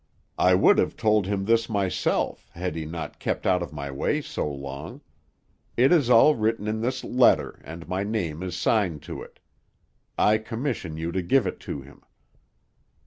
[0.39, 4.19] I would have told him this myself had he not kept out of my way
[4.19, 5.01] so long;
[5.77, 9.37] it is all written in this letter, and my name is signed to it.
[10.17, 12.01] I commission you to give it to him.'